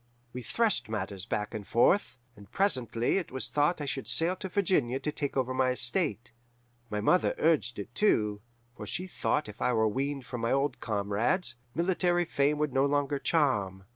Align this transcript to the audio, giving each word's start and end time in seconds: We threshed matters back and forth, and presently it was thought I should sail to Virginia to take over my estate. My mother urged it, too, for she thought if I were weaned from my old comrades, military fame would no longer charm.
We 0.33 0.41
threshed 0.41 0.89
matters 0.89 1.27
back 1.27 1.53
and 1.53 1.67
forth, 1.67 2.17
and 2.35 2.51
presently 2.51 3.19
it 3.19 3.31
was 3.31 3.49
thought 3.49 3.79
I 3.79 3.85
should 3.85 4.07
sail 4.07 4.35
to 4.37 4.49
Virginia 4.49 4.99
to 4.99 5.11
take 5.11 5.37
over 5.37 5.53
my 5.53 5.69
estate. 5.69 6.31
My 6.89 6.99
mother 7.01 7.35
urged 7.37 7.77
it, 7.77 7.93
too, 7.93 8.41
for 8.75 8.87
she 8.87 9.05
thought 9.05 9.47
if 9.47 9.61
I 9.61 9.73
were 9.73 9.87
weaned 9.87 10.25
from 10.25 10.41
my 10.41 10.51
old 10.51 10.79
comrades, 10.79 11.57
military 11.75 12.25
fame 12.25 12.57
would 12.57 12.73
no 12.73 12.87
longer 12.87 13.19
charm. 13.19 13.83